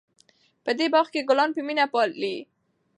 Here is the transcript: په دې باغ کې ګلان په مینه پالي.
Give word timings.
په 0.63 0.71
دې 0.77 0.87
باغ 0.93 1.07
کې 1.13 1.21
ګلان 1.29 1.49
په 1.53 1.61
مینه 1.67 1.85
پالي. 1.93 2.35